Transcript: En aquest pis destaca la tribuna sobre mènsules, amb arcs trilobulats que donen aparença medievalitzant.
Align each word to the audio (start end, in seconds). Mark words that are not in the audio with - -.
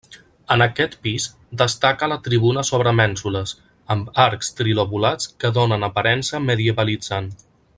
En 0.53 0.61
aquest 0.65 0.95
pis 1.07 1.25
destaca 1.61 2.09
la 2.13 2.17
tribuna 2.27 2.63
sobre 2.69 2.93
mènsules, 3.01 3.53
amb 3.97 4.09
arcs 4.25 4.51
trilobulats 4.61 5.33
que 5.45 5.53
donen 5.59 5.89
aparença 5.91 6.41
medievalitzant. 6.49 7.31